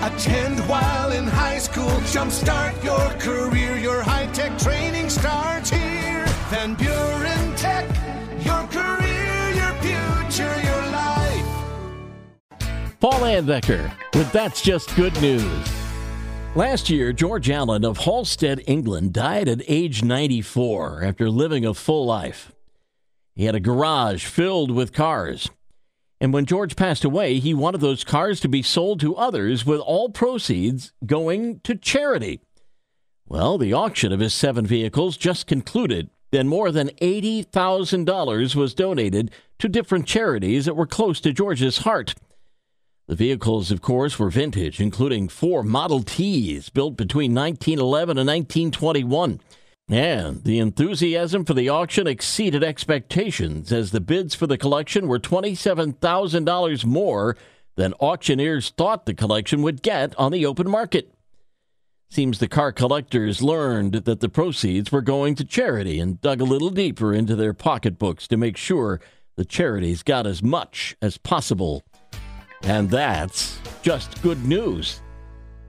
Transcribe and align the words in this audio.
Attend 0.00 0.60
while 0.68 1.10
in 1.10 1.24
high 1.26 1.58
school. 1.58 1.90
Jumpstart 2.12 2.84
your 2.84 3.10
career. 3.18 3.76
Your 3.76 4.00
high 4.00 4.26
tech 4.26 4.56
training 4.56 5.10
starts 5.10 5.70
here. 5.70 6.24
Van 6.50 6.74
Buren 6.74 7.56
Tech. 7.56 7.84
Your 8.44 8.64
career, 8.68 9.50
your 9.54 9.72
future, 9.82 10.60
your 10.62 10.82
life. 10.92 11.46
Paul 13.00 13.20
Layendecker 13.20 13.92
with 14.14 14.30
That's 14.30 14.62
Just 14.62 14.94
Good 14.94 15.20
News. 15.20 15.68
Last 16.54 16.88
year, 16.88 17.12
George 17.12 17.50
Allen 17.50 17.84
of 17.84 17.98
Halstead, 17.98 18.62
England, 18.68 19.12
died 19.12 19.48
at 19.48 19.62
age 19.66 20.04
94 20.04 21.02
after 21.02 21.28
living 21.28 21.66
a 21.66 21.74
full 21.74 22.06
life. 22.06 22.52
He 23.34 23.46
had 23.46 23.56
a 23.56 23.60
garage 23.60 24.24
filled 24.24 24.70
with 24.70 24.92
cars. 24.92 25.50
And 26.20 26.32
when 26.32 26.46
George 26.46 26.74
passed 26.74 27.04
away, 27.04 27.38
he 27.38 27.54
wanted 27.54 27.80
those 27.80 28.02
cars 28.04 28.40
to 28.40 28.48
be 28.48 28.62
sold 28.62 29.00
to 29.00 29.14
others 29.14 29.64
with 29.64 29.80
all 29.80 30.08
proceeds 30.08 30.92
going 31.06 31.60
to 31.60 31.76
charity. 31.76 32.40
Well, 33.26 33.58
the 33.58 33.72
auction 33.72 34.12
of 34.12 34.20
his 34.20 34.34
seven 34.34 34.66
vehicles 34.66 35.16
just 35.16 35.46
concluded, 35.46 36.10
and 36.32 36.48
more 36.48 36.72
than 36.72 36.88
$80,000 37.00 38.54
was 38.54 38.74
donated 38.74 39.30
to 39.58 39.68
different 39.68 40.06
charities 40.06 40.64
that 40.64 40.76
were 40.76 40.86
close 40.86 41.20
to 41.20 41.32
George's 41.32 41.78
heart. 41.78 42.14
The 43.06 43.14
vehicles, 43.14 43.70
of 43.70 43.80
course, 43.80 44.18
were 44.18 44.30
vintage, 44.30 44.80
including 44.80 45.28
four 45.28 45.62
Model 45.62 46.02
Ts 46.02 46.68
built 46.68 46.96
between 46.96 47.34
1911 47.34 48.18
and 48.18 48.26
1921. 48.26 49.40
And 49.88 50.44
the 50.44 50.58
enthusiasm 50.58 51.44
for 51.46 51.54
the 51.54 51.70
auction 51.70 52.06
exceeded 52.06 52.62
expectations 52.62 53.72
as 53.72 53.90
the 53.90 54.00
bids 54.00 54.34
for 54.34 54.46
the 54.46 54.58
collection 54.58 55.08
were 55.08 55.18
$27,000 55.18 56.84
more 56.84 57.36
than 57.76 57.94
auctioneers 57.94 58.70
thought 58.70 59.06
the 59.06 59.14
collection 59.14 59.62
would 59.62 59.82
get 59.82 60.14
on 60.18 60.32
the 60.32 60.44
open 60.44 60.68
market. 60.68 61.14
Seems 62.10 62.38
the 62.38 62.48
car 62.48 62.72
collectors 62.72 63.42
learned 63.42 63.92
that 63.92 64.20
the 64.20 64.28
proceeds 64.28 64.90
were 64.92 65.02
going 65.02 65.34
to 65.36 65.44
charity 65.44 66.00
and 66.00 66.20
dug 66.20 66.40
a 66.40 66.44
little 66.44 66.70
deeper 66.70 67.14
into 67.14 67.36
their 67.36 67.54
pocketbooks 67.54 68.26
to 68.28 68.36
make 68.36 68.56
sure 68.56 69.00
the 69.36 69.44
charities 69.44 70.02
got 70.02 70.26
as 70.26 70.42
much 70.42 70.96
as 71.00 71.16
possible. 71.16 71.82
And 72.62 72.90
that's 72.90 73.58
just 73.82 74.20
good 74.22 74.44
news. 74.44 75.00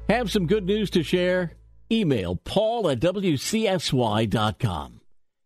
Have 0.09 0.31
some 0.31 0.47
good 0.47 0.65
news 0.65 0.89
to 0.91 1.03
share? 1.03 1.58
Email 1.91 2.35
paul 2.35 2.89
at 2.89 2.99
wcsy.com 2.99 5.01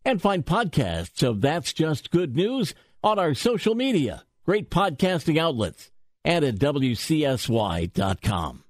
and 0.05 0.21
find 0.21 0.45
podcasts 0.45 1.27
of 1.27 1.41
That's 1.41 1.73
Just 1.73 2.11
Good 2.11 2.35
News 2.35 2.73
on 3.03 3.19
our 3.19 3.33
social 3.33 3.75
media, 3.75 4.23
great 4.45 4.69
podcasting 4.69 5.37
outlets, 5.37 5.91
and 6.25 6.43
at 6.43 6.55
wcsy.com. 6.55 8.62